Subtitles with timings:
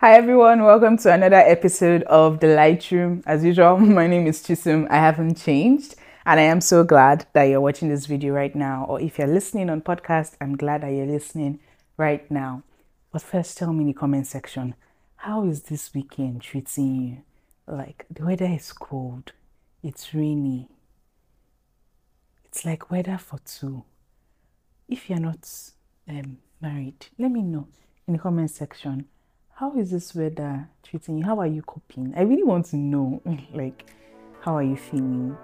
[0.00, 3.20] Hi everyone, welcome to another episode of The Lightroom.
[3.26, 4.86] As usual, my name is Chisom.
[4.88, 8.86] I haven't changed and I am so glad that you're watching this video right now.
[8.88, 11.58] Or if you're listening on podcast, I'm glad that you're listening
[11.96, 12.62] right now.
[13.10, 14.76] But first, tell me in the comment section,
[15.16, 17.24] how is this weekend treating
[17.66, 17.74] you?
[17.74, 19.32] Like the weather is cold,
[19.82, 20.68] it's rainy,
[22.44, 23.82] it's like weather for two.
[24.88, 25.50] If you're not
[26.08, 27.66] um, married, let me know
[28.06, 29.08] in the comment section.
[29.58, 31.24] How is this weather treating you?
[31.24, 32.14] How are you coping?
[32.16, 33.20] I really want to know.
[33.52, 33.90] like,
[34.40, 35.36] how are you feeling?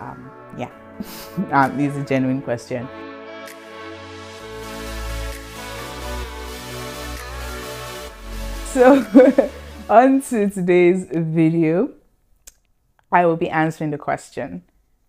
[0.00, 0.70] Um, yeah,
[1.50, 2.86] um, this is a genuine question.
[8.74, 9.50] So,
[9.88, 11.88] on to today's video,
[13.10, 14.64] I will be answering the question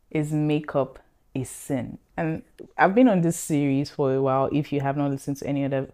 [0.09, 0.99] Is makeup
[1.35, 1.97] a sin?
[2.16, 2.41] And
[2.77, 4.47] I've been on this series for a while.
[4.53, 5.89] If you have not listened to any other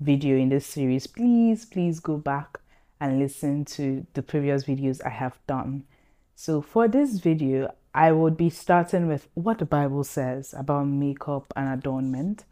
[0.00, 2.60] video in this series, please, please go back
[3.00, 5.84] and listen to the previous videos I have done.
[6.34, 11.52] So, for this video, I would be starting with what the Bible says about makeup
[11.56, 12.44] and adornment,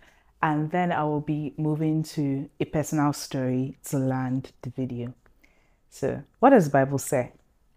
[0.43, 5.15] and then I will be moving to a personal story to land the video.
[5.89, 7.33] So, what does the Bible say?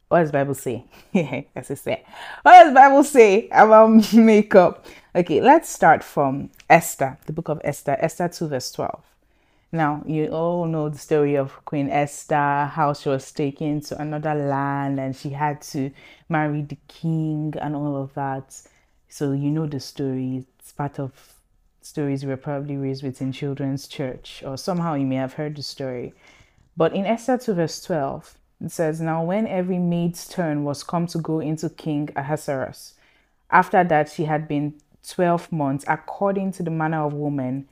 [0.08, 0.86] What does the Bible say?
[1.56, 2.04] As I say,
[2.42, 4.86] what does the Bible say about makeup?
[5.14, 9.04] Okay, let's start from Esther, the book of Esther, Esther 2, verse 12.
[9.72, 14.34] Now, you all know the story of Queen Esther, how she was taken to another
[14.34, 15.92] land and she had to
[16.28, 18.60] marry the king and all of that.
[19.10, 20.46] So, you know the story.
[20.60, 21.12] It's part of
[21.82, 25.56] stories we were probably raised with in children's church, or somehow you may have heard
[25.56, 26.14] the story.
[26.76, 31.08] But in Esther 2, verse 12, it says, Now when every maid's turn was come
[31.08, 32.96] to go into King Ahasuerus,
[33.50, 34.76] after that she had been
[35.08, 37.68] 12 months, according to the manner of woman,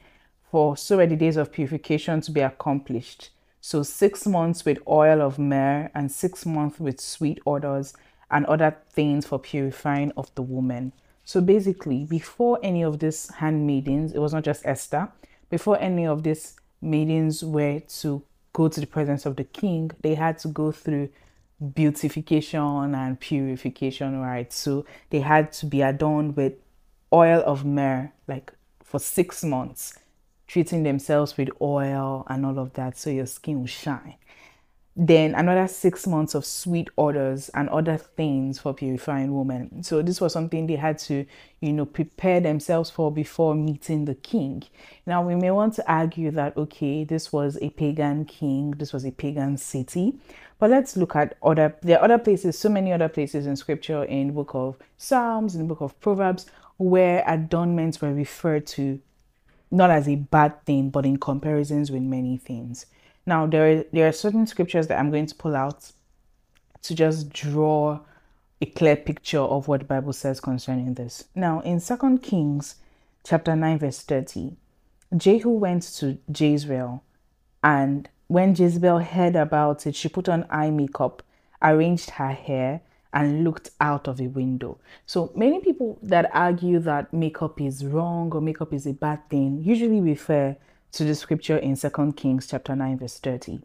[0.52, 3.30] for so are the days of purification to be accomplished.
[3.60, 7.94] So six months with oil of myrrh, and six months with sweet odors,
[8.32, 10.94] and other things for purifying of the woman.
[11.26, 15.10] So basically, before any of these handmaidens, it was not just Esther,
[15.50, 20.16] before any of these maidens were to go to the presence of the king, they
[20.16, 21.10] had to go through
[21.74, 24.52] beautification and purification, right?
[24.54, 26.54] So they had to be adorned with
[27.12, 28.54] oil of myrrh, like
[28.84, 29.94] for six months
[30.48, 34.16] treating themselves with oil and all of that so your skin will shine.
[35.00, 39.84] Then another six months of sweet odors and other things for purifying women.
[39.84, 41.24] So this was something they had to,
[41.62, 44.64] you know, prepare themselves for before meeting the king.
[45.06, 49.06] Now we may want to argue that okay, this was a pagan king, this was
[49.06, 50.16] a pagan city,
[50.58, 54.04] but let's look at other there are other places, so many other places in scripture
[54.06, 56.48] in book of Psalms, in book of Proverbs,
[56.78, 59.00] where adornments were referred to
[59.70, 62.86] not as a bad thing, but in comparisons with many things.
[63.26, 65.92] Now, there are, there are certain scriptures that I'm going to pull out
[66.84, 68.00] to just draw
[68.62, 71.26] a clear picture of what the Bible says concerning this.
[71.36, 72.76] Now, in Second Kings
[73.24, 74.56] chapter 9, verse 30,
[75.16, 77.04] Jehu went to Jezreel,
[77.64, 81.24] and when Jezebel heard about it, she put on eye makeup,
[81.62, 82.82] arranged her hair,
[83.18, 84.78] and looked out of a window.
[85.08, 89.64] So many people that argue that makeup is wrong or makeup is a bad thing
[89.64, 90.56] usually refer
[90.92, 93.62] to the scripture in Second Kings chapter 9 verse 30.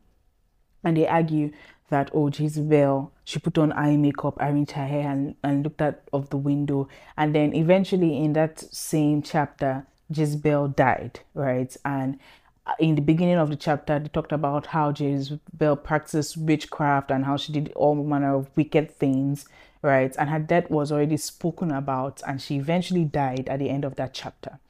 [0.83, 1.53] And they argue
[1.91, 6.01] that oh Jezebel, she put on eye makeup, arranged her hair and, and looked out
[6.15, 6.89] of the window.
[7.19, 11.77] And then eventually in that same chapter, Jezebel died, right?
[11.85, 12.19] And
[12.65, 17.25] Uh, in the beginning of the chapter, they talked about how Jezebel practiced witchcraft and
[17.25, 19.47] how she did all manner of wicked things,
[19.83, 20.15] right?
[20.17, 23.97] And her death was already spoken about, and she eventually died at the end of
[23.97, 24.61] that chapter.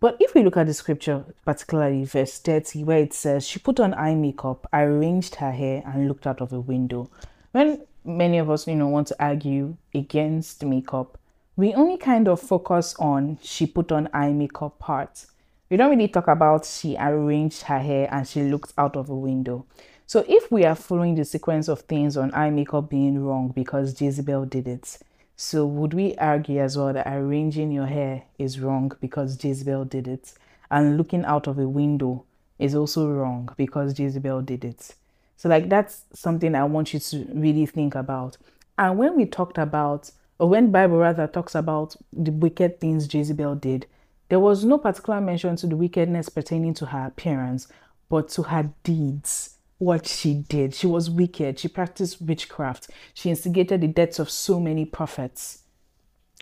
[0.00, 3.78] But if we look at the scripture, particularly verse 30, where it says, She put
[3.78, 7.10] on eye makeup, arranged her hair, and looked out of a window.
[7.52, 11.16] When many of us, you know, want to argue against makeup,
[11.54, 15.26] we only kind of focus on she put on eye makeup part
[15.70, 19.14] we don't really talk about she arranged her hair and she looked out of a
[19.14, 19.64] window.
[20.04, 24.00] So if we are following the sequence of things on eye makeup being wrong because
[24.00, 24.98] Jezebel did it,
[25.36, 30.08] so would we argue as well that arranging your hair is wrong because Jezebel did
[30.08, 30.34] it
[30.72, 32.24] and looking out of a window
[32.58, 34.96] is also wrong because Jezebel did it?
[35.36, 38.36] So like that's something I want you to really think about.
[38.76, 43.54] And when we talked about or when Bible rather talks about the wicked things Jezebel
[43.54, 43.86] did,
[44.30, 47.66] there was no particular mention to the wickedness pertaining to her appearance,
[48.08, 50.72] but to her deeds, what she did.
[50.72, 51.58] She was wicked.
[51.58, 52.90] She practiced witchcraft.
[53.12, 55.62] She instigated the deaths of so many prophets.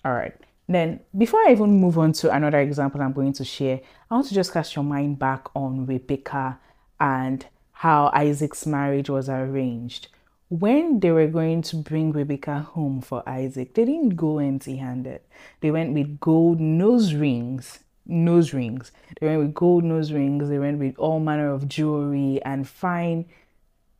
[0.05, 0.35] All right.
[0.69, 3.81] Then, before I even move on to another example I'm going to share,
[4.11, 6.59] I want to just cast your mind back on Rebecca
[7.01, 10.09] and how Isaac's marriage was arranged.
[10.51, 15.21] When they were going to bring Rebecca home for Isaac, they didn't go empty handed.
[15.61, 17.81] They went with gold nose rings.
[18.07, 18.91] Nose rings.
[19.21, 20.49] They went with gold nose rings.
[20.49, 23.27] They went with all manner of jewelry and fine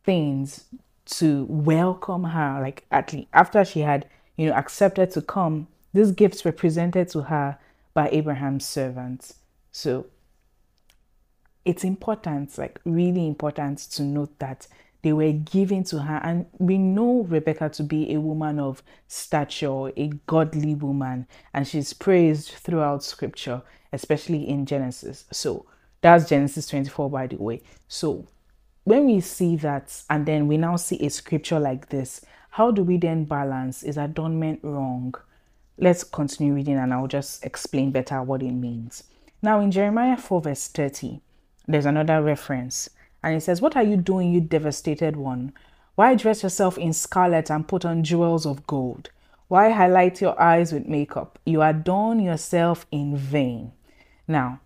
[0.03, 0.65] things
[1.05, 2.59] to welcome her.
[2.59, 7.09] Like at least after she had, you know, accepted to come, these gifts were presented
[7.09, 7.59] to her
[7.93, 9.35] by Abraham's servants.
[9.71, 10.07] So
[11.63, 14.65] it's important, like really important to note that
[15.01, 16.19] they were given to her.
[16.23, 21.93] And we know Rebecca to be a woman of stature, a godly woman, and she's
[21.93, 23.61] praised throughout scripture,
[23.93, 25.25] especially in Genesis.
[25.31, 25.65] So
[26.01, 27.61] that's Genesis 24, by the way.
[27.87, 28.27] So
[28.83, 32.83] when we see that, and then we now see a scripture like this, how do
[32.83, 33.83] we then balance?
[33.83, 35.13] Is adornment wrong?
[35.77, 39.03] Let's continue reading and I'll just explain better what it means.
[39.41, 41.21] Now, in Jeremiah 4, verse 30,
[41.67, 42.89] there's another reference.
[43.23, 45.53] And he says, What are you doing, you devastated one?
[45.95, 49.09] Why dress yourself in scarlet and put on jewels of gold?
[49.49, 51.39] Why highlight your eyes with makeup?
[51.45, 53.73] You adorn yourself in vain.
[54.27, 54.61] Now,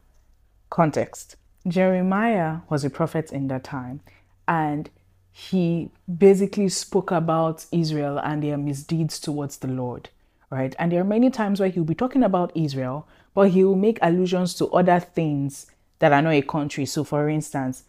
[0.70, 4.02] context Jeremiah was a prophet in that time,
[4.48, 4.90] and
[5.32, 10.10] he basically spoke about Israel and their misdeeds towards the Lord,
[10.50, 10.76] right?
[10.78, 13.98] And there are many times where he'll be talking about Israel, but he will make
[14.02, 15.66] allusions to other things
[16.00, 16.86] that are not a country.
[16.86, 17.86] So, for instance,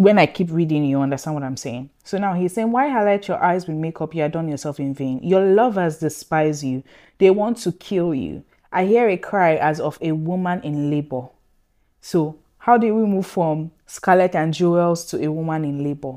[0.00, 1.90] when I keep reading, you understand what I'm saying.
[2.04, 4.14] So now he's saying, Why highlight your eyes with makeup?
[4.14, 5.20] You done yourself in vain.
[5.22, 6.82] Your lovers despise you,
[7.18, 8.42] they want to kill you.
[8.72, 11.28] I hear a cry as of a woman in labor.
[12.00, 16.16] So, how do we move from scarlet and jewels to a woman in labor?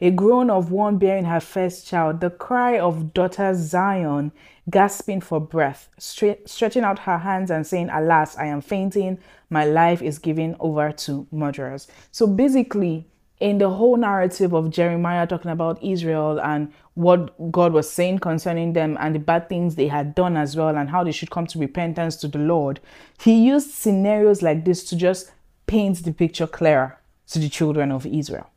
[0.00, 4.32] A groan of one bearing her first child, the cry of daughter Zion,
[4.68, 10.02] gasping for breath, stretching out her hands and saying, Alas, I am fainting, my life
[10.02, 11.86] is given over to murderers.
[12.10, 13.06] So basically,
[13.38, 18.72] in the whole narrative of Jeremiah talking about Israel and what God was saying concerning
[18.72, 21.46] them and the bad things they had done as well and how they should come
[21.48, 22.80] to repentance to the Lord,
[23.20, 25.32] he used scenarios like this to just
[25.66, 28.50] paint the picture clearer to the children of Israel.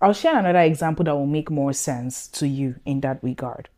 [0.00, 3.68] I'll share another example that will make more sense to you in that regard.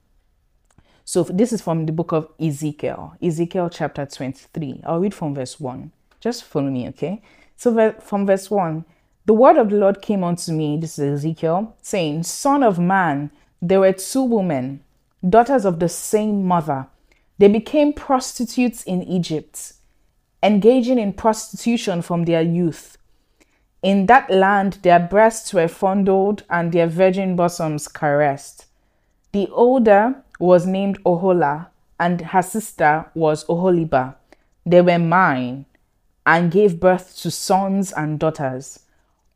[1.04, 4.82] So, this is from the book of Ezekiel, Ezekiel chapter 23.
[4.84, 5.90] I'll read from verse 1.
[6.20, 7.20] Just follow me, okay?
[7.56, 8.84] So, from verse 1,
[9.26, 13.32] the word of the Lord came unto me, this is Ezekiel, saying, Son of man,
[13.60, 14.84] there were two women,
[15.28, 16.86] daughters of the same mother.
[17.38, 19.72] They became prostitutes in Egypt,
[20.40, 22.96] engaging in prostitution from their youth.
[23.82, 28.66] In that land, their breasts were fondled and their virgin bosoms caressed.
[29.32, 31.66] The older was named Ohola,
[31.98, 34.14] and her sister was Oholiba.
[34.64, 35.66] They were mine
[36.24, 38.80] and gave birth to sons and daughters.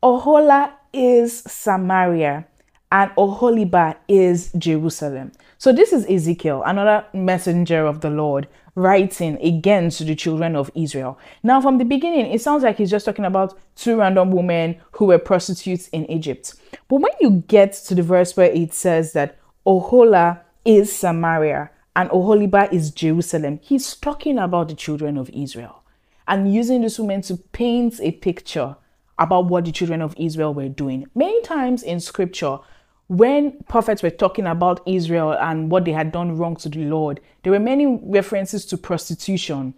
[0.01, 2.45] Ohola is Samaria,
[2.91, 5.33] and Oholiba is Jerusalem.
[5.57, 8.47] So, this is Ezekiel, another messenger of the Lord,
[8.77, 11.17] writing again to the children of Israel.
[11.41, 15.05] Now, from the beginning, it sounds like he's just talking about two random women who
[15.05, 16.53] were prostitutes in Egypt.
[16.87, 22.09] But when you get to the verse where it says that Ohola is Samaria and
[22.11, 25.81] Oholiba is Jerusalem, he's talking about the children of Israel
[26.27, 28.75] and using this woman to paint a picture
[29.17, 31.07] about what the children of Israel were doing.
[31.15, 32.59] Many times in scripture,
[33.07, 37.21] when prophets were talking about Israel and what they had done wrong to the Lord,
[37.43, 39.73] there were many references to prostitution.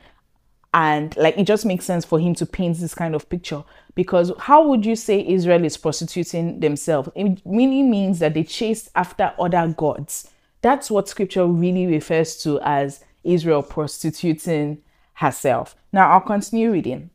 [0.73, 3.63] And like it just makes sense for him to paint this kind of picture
[3.95, 7.09] because how would you say Israel is prostituting themselves?
[7.15, 10.29] It really means that they chased after other gods.
[10.61, 14.81] That's what scripture really refers to as Israel prostituting
[15.13, 15.75] herself.
[15.91, 17.09] Now I'll continue reading.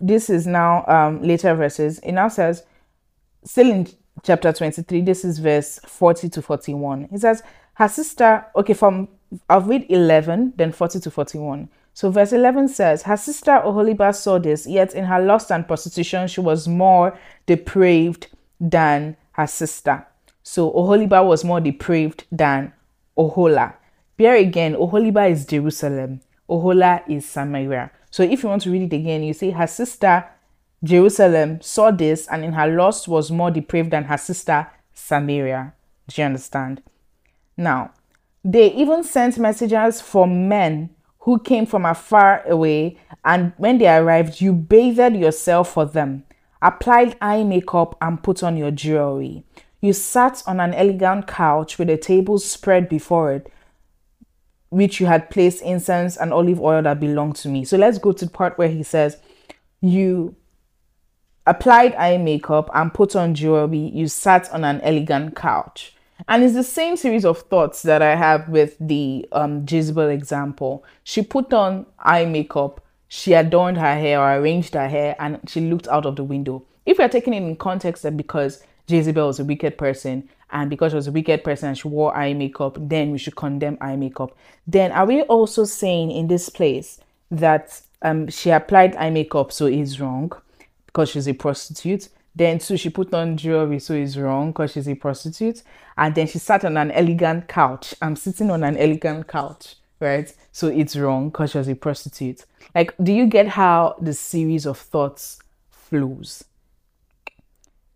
[0.00, 1.98] This is now um, later verses.
[2.00, 2.64] It now says,
[3.44, 3.86] still in
[4.22, 7.08] chapter 23, this is verse 40 to 41.
[7.12, 7.42] It says,
[7.74, 9.08] Her sister, okay, from
[9.48, 11.68] I'll read 11, then 40 to 41.
[11.92, 16.28] So verse 11 says, Her sister Oholiba saw this, yet in her lust and prostitution
[16.28, 18.28] she was more depraved
[18.60, 20.06] than her sister.
[20.42, 22.72] So Oholiba was more depraved than
[23.16, 23.74] Ohola.
[24.18, 27.90] Here again, Oholiba is Jerusalem, Ohola is Samaria.
[28.10, 30.24] So if you want to read it again, you say her sister
[30.84, 35.72] Jerusalem saw this and in her lust was more depraved than her sister Samaria.
[36.06, 36.82] Do you understand?
[37.56, 37.92] Now,
[38.44, 44.42] they even sent messengers for men who came from afar away, and when they arrived,
[44.42, 46.24] you bathed yourself for them,
[46.60, 49.42] applied eye makeup, and put on your jewelry.
[49.80, 53.50] You sat on an elegant couch with a table spread before it,
[54.68, 57.64] which you had placed incense and olive oil that belonged to me.
[57.64, 59.16] So let's go to the part where he says,
[59.80, 60.36] You
[61.46, 65.94] applied eye makeup and put on jewelry, you sat on an elegant couch.
[66.28, 70.84] And it's the same series of thoughts that I have with the um, Jezebel example.
[71.02, 75.60] She put on eye makeup, she adorned her hair or arranged her hair, and she
[75.60, 76.64] looked out of the window.
[76.86, 80.70] If we are taking it in context that because Jezebel was a wicked person and
[80.70, 83.76] because she was a wicked person and she wore eye makeup, then we should condemn
[83.80, 84.36] eye makeup.
[84.66, 89.66] Then are we also saying in this place that um, she applied eye makeup, so
[89.66, 90.32] it's wrong
[90.94, 92.08] because she's a prostitute?
[92.36, 95.62] Then too, she put on jewelry, so it's wrong because she's a prostitute.
[95.98, 97.94] And then she sat on an elegant couch.
[98.00, 100.32] I'm sitting on an elegant couch, right?
[100.52, 102.44] So it's wrong because she was a prostitute.
[102.74, 106.44] Like, do you get how the series of thoughts flows?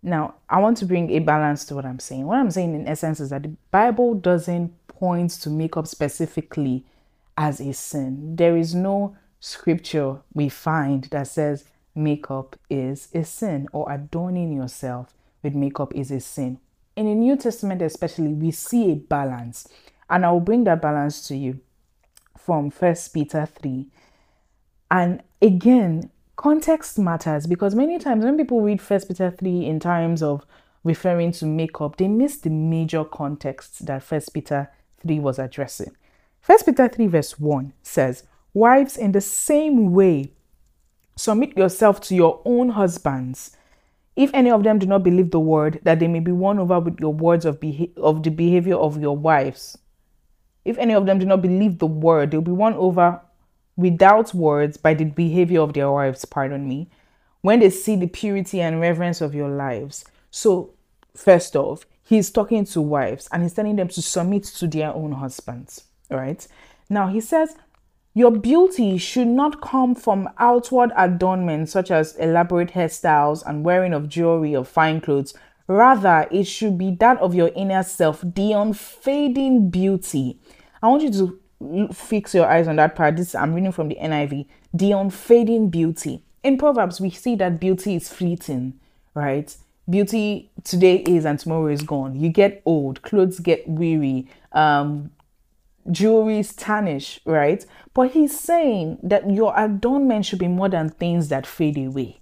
[0.03, 2.27] Now, I want to bring a balance to what I'm saying.
[2.27, 6.85] What I'm saying in essence is that the Bible doesn't point to makeup specifically
[7.37, 8.37] as a sin.
[8.37, 11.65] There is no scripture we find that says
[11.99, 15.13] makeup is a sin or adorning yourself
[15.43, 16.59] with makeup is a sin.
[16.97, 19.69] In the New Testament, especially, we see a balance,
[20.09, 21.61] and I will bring that balance to you
[22.37, 23.87] from First Peter 3.
[24.91, 30.23] And again, context matters because many times when people read First Peter 3 in terms
[30.23, 30.47] of
[30.83, 34.71] referring to makeup, they miss the major context that First Peter
[35.03, 35.95] 3 was addressing.
[36.41, 38.25] First Peter 3 verse 1 says,
[38.55, 40.33] Wives, in the same way,
[41.19, 43.57] submit yourself to your own husbands.
[44.15, 46.79] If any of them do not believe the word, that they may be won over
[46.79, 49.77] with your words of, beha- of the behavior of your wives.
[50.65, 53.21] If any of them do not believe the word, they'll be won over
[53.77, 56.89] without words by the behavior of their wives, pardon me,
[57.41, 60.05] when they see the purity and reverence of your lives.
[60.31, 60.75] So,
[61.17, 65.13] first off, he's talking to wives and he's telling them to submit to their own
[65.13, 66.47] husbands, right?
[66.89, 67.57] Now, he says,
[68.15, 74.09] your beauty should not come from outward adornment such as elaborate hairstyles and wearing of
[74.09, 75.35] jewelry or fine clothes.
[75.67, 80.39] Rather, it should be that of your inner self, the unfading beauty.
[80.83, 83.17] I want you to fix your eyes on that part.
[83.17, 84.47] This I'm reading from the NIV.
[84.73, 86.23] The unfading beauty.
[86.43, 88.79] In Proverbs, we see that beauty is fleeting,
[89.15, 89.55] right?
[89.91, 92.19] Beauty today is and tomorrow is gone.
[92.19, 95.11] You get old, clothes get weary, um,
[95.91, 97.65] jewelry is tarnish, right?
[97.95, 102.21] But he's saying that your adornment should be more than things that fade away.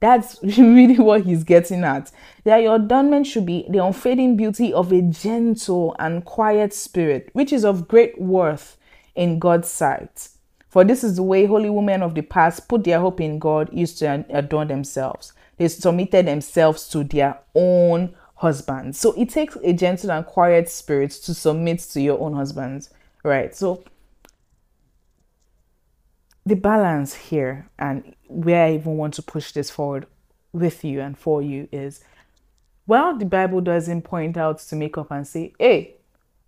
[0.00, 2.12] That's really what he's getting at.
[2.44, 7.52] That your adornment should be the unfading beauty of a gentle and quiet spirit, which
[7.52, 8.76] is of great worth
[9.14, 10.28] in God's sight.
[10.68, 13.72] For this is the way holy women of the past put their hope in God,
[13.72, 15.32] used to adorn themselves.
[15.56, 18.98] They submitted themselves to their own husbands.
[18.98, 22.90] So it takes a gentle and quiet spirit to submit to your own husbands,
[23.24, 23.54] right?
[23.54, 23.82] So
[26.46, 30.06] the balance here and where I even want to push this forward
[30.52, 32.04] with you and for you is
[32.86, 35.94] well, the Bible doesn't point out to makeup and say, hey,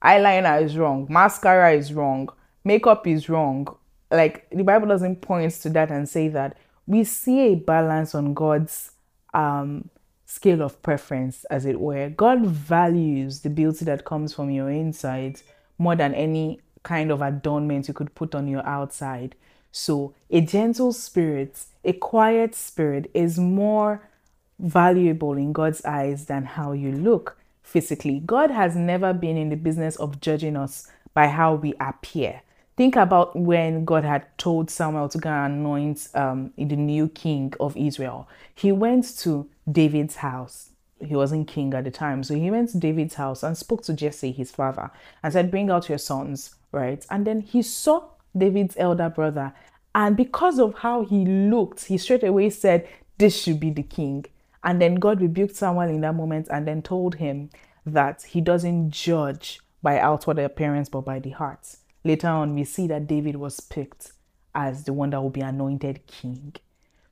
[0.04, 2.28] eyeliner is wrong, mascara is wrong,
[2.62, 3.66] makeup is wrong.
[4.11, 6.59] Like the Bible doesn't point to that and say that.
[6.87, 8.92] We see a balance on God's
[9.33, 9.88] um,
[10.26, 12.11] scale of preference, as it were.
[12.11, 15.40] God values the beauty that comes from your inside
[15.78, 19.35] more than any kind of adornment you could put on your outside.
[19.73, 24.09] So, a gentle spirit, a quiet spirit is more
[24.59, 28.21] valuable in God's eyes than how you look physically.
[28.25, 32.43] God has never been in the business of judging us by how we appear.
[32.76, 37.52] Think about when God had told Samuel to go and anoint um, the new king
[37.59, 38.28] of Israel.
[38.55, 40.71] He went to David's house.
[41.00, 42.22] He wasn't king at the time.
[42.22, 44.90] So he went to David's house and spoke to Jesse, his father,
[45.22, 47.04] and said, Bring out your sons, right?
[47.10, 48.04] And then he saw
[48.36, 49.52] David's elder brother.
[49.94, 52.88] And because of how he looked, he straight away said,
[53.18, 54.26] This should be the king.
[54.64, 57.50] And then God rebuked Samuel in that moment and then told him
[57.84, 61.76] that he doesn't judge by outward appearance but by the heart.
[62.04, 64.12] Later on, we see that David was picked
[64.54, 66.54] as the one that will be anointed king.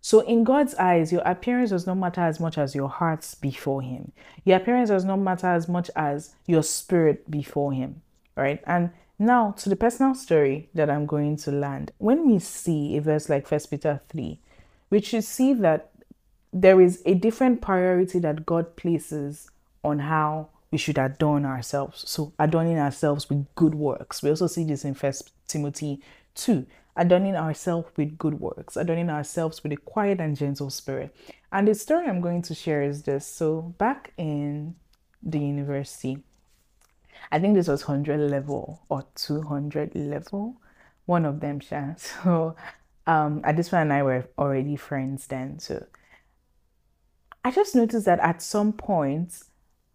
[0.04, 3.80] So, in God's eyes, your appearance does not matter as much as your hearts before
[3.80, 4.12] Him.
[4.44, 8.02] Your appearance does not matter as much as your spirit before Him,
[8.36, 8.62] right?
[8.66, 13.00] And now, to the personal story that I'm going to land, when we see a
[13.00, 14.38] verse like First Peter 3,
[14.90, 15.90] we should see that
[16.52, 19.48] there is a different priority that God places
[19.82, 22.04] on how we should adorn ourselves.
[22.06, 24.22] So, adorning ourselves with good works.
[24.22, 26.02] We also see this in First Timothy
[26.34, 31.14] 2 adorning ourselves with good works, adorning ourselves with a quiet and gentle spirit.
[31.52, 33.26] And the story I'm going to share is this.
[33.26, 34.76] So, back in
[35.22, 36.18] the university,
[37.30, 40.56] I think this was 100 level or 200 level,
[41.06, 41.94] one of them, Sha.
[41.96, 42.56] So
[43.06, 45.58] um, at this point, and I were already friends then.
[45.58, 45.86] So
[47.44, 49.42] I just noticed that at some point,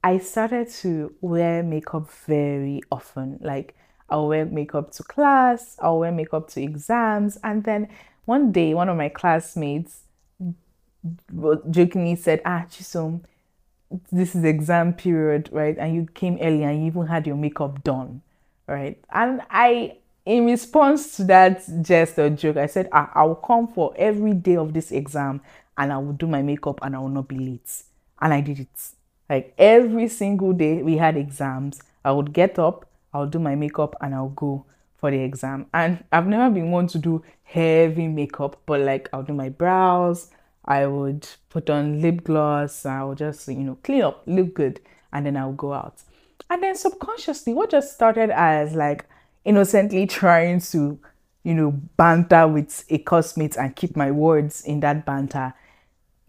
[0.03, 3.39] I started to wear makeup very often.
[3.41, 3.75] Like,
[4.11, 7.37] I'll wear makeup to class, I'll wear makeup to exams.
[7.43, 7.89] And then
[8.25, 10.01] one day, one of my classmates
[11.69, 13.21] jokingly said, Ah, Chisom,
[14.11, 15.77] this is exam period, right?
[15.77, 18.21] And you came early and you even had your makeup done,
[18.67, 18.99] right?
[19.11, 23.67] And I, in response to that jest or joke, I said, ah, I will come
[23.67, 25.41] for every day of this exam
[25.77, 27.83] and I will do my makeup and I will not be late.
[28.21, 28.89] And I did it.
[29.29, 33.95] Like every single day we had exams, I would get up, I'll do my makeup
[34.01, 34.65] and I'll go
[34.97, 35.67] for the exam.
[35.73, 40.29] And I've never been one to do heavy makeup, but like I'll do my brows,
[40.65, 44.79] I would put on lip gloss, I'll just, you know, clean up, look good,
[45.11, 46.03] and then I'll go out.
[46.49, 49.05] And then subconsciously, what just started as like
[49.45, 50.99] innocently trying to,
[51.43, 55.53] you know, banter with a cosmate and keep my words in that banter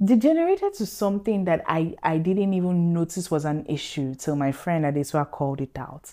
[0.03, 4.85] degenerated to something that I, I didn't even notice was an issue till my friend
[4.85, 6.13] Adeswa called it out.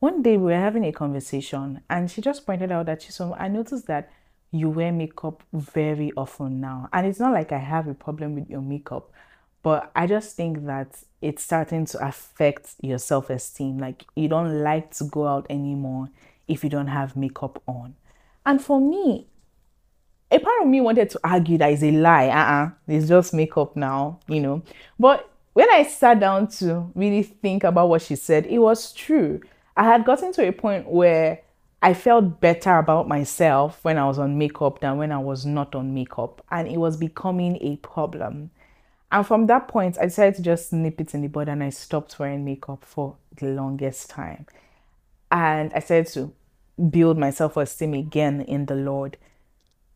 [0.00, 3.34] One day we were having a conversation and she just pointed out that she saw
[3.34, 4.10] I noticed that
[4.50, 6.88] you wear makeup very often now.
[6.92, 9.12] And it's not like I have a problem with your makeup,
[9.62, 13.78] but I just think that it's starting to affect your self esteem.
[13.78, 16.08] Like you don't like to go out anymore
[16.48, 17.94] if you don't have makeup on.
[18.46, 19.26] And for me,
[20.30, 22.28] a part of me wanted to argue that it's a lie.
[22.28, 24.62] Uh uh-uh, uh it's just makeup now, you know.
[24.98, 29.40] But when I sat down to really think about what she said, it was true.
[29.76, 31.42] I had gotten to a point where
[31.82, 35.74] I felt better about myself when I was on makeup than when I was not
[35.74, 38.50] on makeup, and it was becoming a problem.
[39.12, 41.70] And from that point, I decided to just nip it in the bud and I
[41.70, 44.46] stopped wearing makeup for the longest time.
[45.32, 46.32] And I started to
[46.90, 49.16] build my self esteem again in the Lord.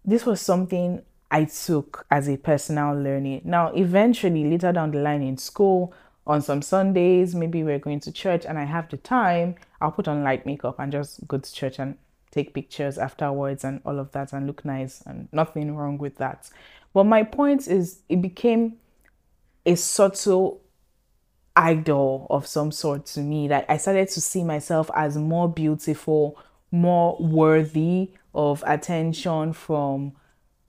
[0.04, 3.42] This was something I took as a personal learning.
[3.44, 5.94] Now, eventually, later down the line in school,
[6.26, 10.08] on some Sundays, maybe we're going to church and I have the time, I'll put
[10.08, 11.96] on light makeup and just go to church and
[12.30, 16.48] take pictures afterwards and all of that and look nice and nothing wrong with that.
[16.94, 18.78] But my point is, it became
[19.66, 20.62] a subtle
[21.54, 23.46] idol of some sort to me.
[23.48, 26.38] that I started to see myself as more beautiful,
[26.70, 30.12] more worthy of attention from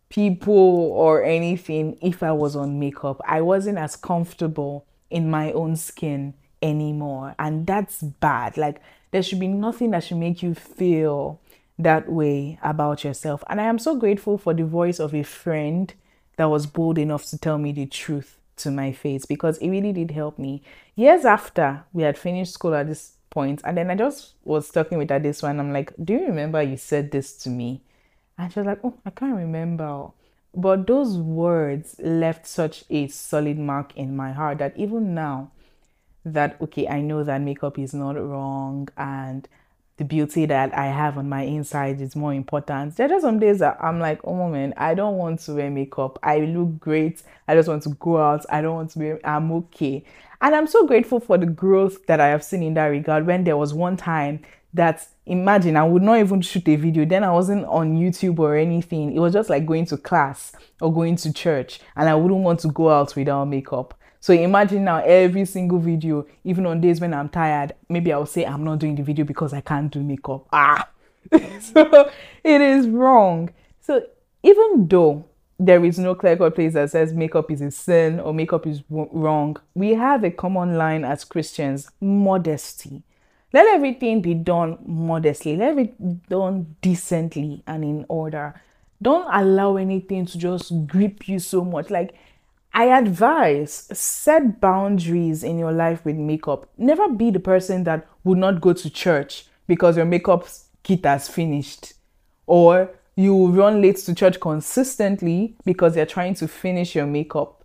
[0.09, 3.21] people or anything if I was on makeup.
[3.25, 6.33] I wasn't as comfortable in my own skin
[6.65, 7.35] anymore.
[7.39, 8.57] And that's bad.
[8.57, 11.39] Like, there should be nothing that should make you feel
[11.77, 13.43] that way about yourself.
[13.49, 15.93] And I am so grateful for the voice of a friend
[16.37, 19.93] that was bold enough to tell me the truth to my face because it really
[19.93, 20.61] did help me.
[20.95, 24.97] Years after we had finished school at this point, and then I just was talking
[24.97, 25.59] with her this one.
[25.59, 27.81] I'm like, Do you remember you said this to me?
[28.37, 30.09] And she was like, Oh, I can't remember.
[30.53, 35.51] But those words left such a solid mark in my heart that even now,
[36.25, 39.47] that okay, I know that makeup is not wrong and
[39.97, 42.97] the beauty that I have on my inside is more important.
[42.97, 46.19] There are some days that I'm like, oh moment, I don't want to wear makeup.
[46.21, 47.23] I look great.
[47.47, 48.45] I just want to go out.
[48.49, 50.03] I don't want to be I'm okay.
[50.41, 53.25] And I'm so grateful for the growth that I have seen in that regard.
[53.25, 54.41] When there was one time
[54.75, 57.05] that imagine I would not even shoot a video.
[57.05, 59.15] Then I wasn't on YouTube or anything.
[59.15, 62.59] It was just like going to class or going to church, and I wouldn't want
[62.61, 63.97] to go out without makeup.
[64.25, 68.43] So imagine now every single video, even on days when I'm tired, maybe I'll say
[68.43, 70.47] I'm not doing the video because I can't do makeup.
[70.51, 70.89] Ah,
[71.59, 72.09] so
[72.43, 73.53] it is wrong.
[73.81, 74.01] So
[74.41, 75.25] even though
[75.59, 78.81] there is no clear cut place that says makeup is a sin or makeup is
[78.89, 83.03] wrong, we have a common line as Christians modesty
[83.55, 85.55] let everything be done modestly.
[85.55, 88.61] Let it be done decently and in order.
[89.01, 91.89] Don't allow anything to just grip you so much.
[91.89, 92.15] Like,
[92.77, 96.69] I advise set boundaries in your life with makeup.
[96.77, 100.45] Never be the person that would not go to church because your makeup
[100.83, 101.93] kit has finished,
[102.45, 107.63] or you run late to church consistently because you're trying to finish your makeup.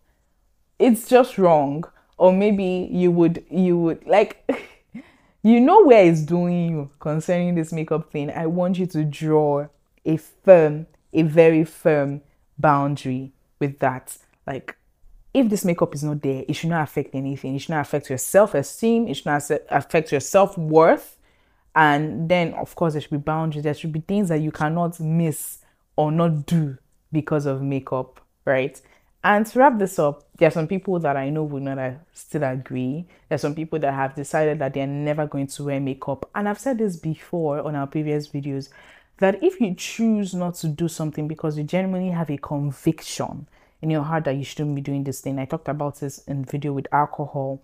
[0.78, 1.84] It's just wrong.
[2.16, 4.48] Or maybe you would, you would like.
[5.42, 8.30] you know where it's doing you concerning this makeup thing.
[8.30, 9.66] I want you to draw
[10.04, 12.20] a firm, a very firm
[12.58, 14.16] boundary with that.
[14.46, 14.76] Like,
[15.32, 17.54] if this makeup is not there, it should not affect anything.
[17.54, 19.08] It should not affect your self esteem.
[19.08, 21.16] It should not affect your self worth.
[21.74, 23.62] And then, of course, there should be boundaries.
[23.62, 25.58] There should be things that you cannot miss
[25.96, 26.78] or not do
[27.12, 28.80] because of makeup, right?
[29.22, 31.78] And to wrap this up, there are some people that I know will not
[32.12, 33.06] still agree.
[33.28, 36.28] There's some people that have decided that they're never going to wear makeup.
[36.34, 38.70] And I've said this before on our previous videos
[39.18, 43.46] that if you choose not to do something because you genuinely have a conviction,
[43.82, 45.38] in your heart that you shouldn't be doing this thing.
[45.38, 47.62] I talked about this in video with alcohol.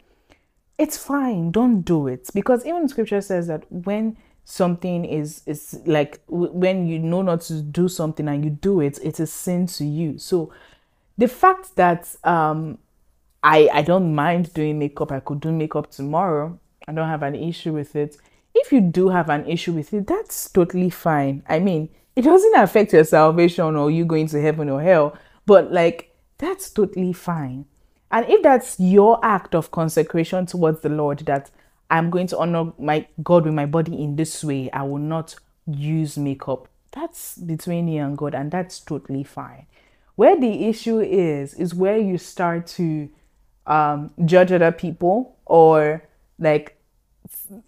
[0.78, 1.50] It's fine.
[1.50, 6.98] Don't do it because even scripture says that when something is is like when you
[6.98, 10.18] know not to do something and you do it, it's a sin to you.
[10.18, 10.52] So
[11.18, 12.78] the fact that um
[13.42, 16.58] I I don't mind doing makeup, I could do makeup tomorrow.
[16.86, 18.16] I don't have an issue with it.
[18.54, 21.42] If you do have an issue with it, that's totally fine.
[21.48, 25.72] I mean, it doesn't affect your salvation or you going to heaven or hell, but
[25.72, 27.66] like that's totally fine.
[28.10, 31.50] And if that's your act of consecration towards the Lord, that
[31.90, 35.34] I'm going to honor my God with my body in this way, I will not
[35.66, 36.68] use makeup.
[36.92, 39.66] That's between you and God, and that's totally fine.
[40.14, 43.08] Where the issue is, is where you start to
[43.66, 46.02] um, judge other people or
[46.38, 46.80] like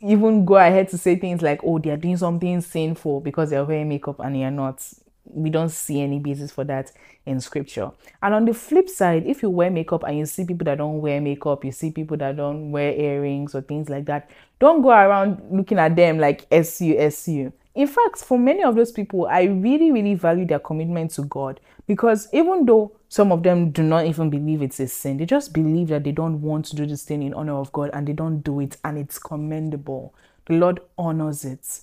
[0.00, 3.88] even go ahead to say things like, oh, they're doing something sinful because they're wearing
[3.88, 4.86] makeup and you're not.
[5.32, 6.92] We don't see any basis for that
[7.26, 7.90] in scripture.
[8.22, 11.00] And on the flip side, if you wear makeup and you see people that don't
[11.00, 14.90] wear makeup, you see people that don't wear earrings or things like that, don't go
[14.90, 17.52] around looking at them like SU, SU.
[17.74, 21.60] In fact, for many of those people, I really, really value their commitment to God
[21.86, 25.52] because even though some of them do not even believe it's a sin, they just
[25.52, 28.12] believe that they don't want to do this thing in honor of God and they
[28.12, 30.12] don't do it, and it's commendable.
[30.46, 31.80] The Lord honors it.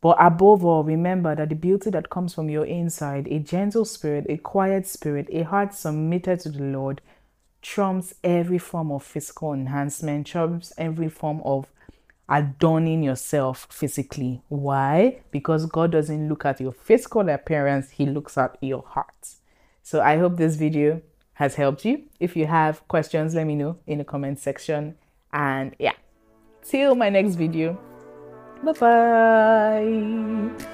[0.00, 4.26] But above all, remember that the beauty that comes from your inside, a gentle spirit,
[4.28, 7.00] a quiet spirit, a heart submitted to the Lord,
[7.62, 11.66] trumps every form of physical enhancement, trumps every form of
[12.28, 14.42] adorning yourself physically.
[14.48, 15.20] Why?
[15.32, 19.34] Because God doesn't look at your physical appearance, He looks at your heart.
[19.82, 21.02] So I hope this video
[21.34, 22.04] has helped you.
[22.20, 24.96] If you have questions, let me know in the comment section.
[25.32, 25.94] And yeah,
[26.62, 27.78] till my next video.
[28.62, 30.68] Bye bye.